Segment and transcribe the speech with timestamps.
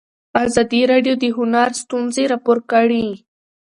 [0.43, 3.05] ازادي راډیو د هنر ستونزې راپور کړي.